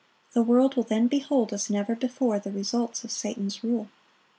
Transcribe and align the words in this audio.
The 0.33 0.41
world 0.41 0.73
will 0.75 0.81
then 0.83 1.07
behold, 1.07 1.53
as 1.53 1.69
never 1.69 1.93
before, 1.93 2.39
the 2.39 2.51
results 2.51 3.03
of 3.03 3.11
Satan's 3.11 3.63
rule. 3.63 3.87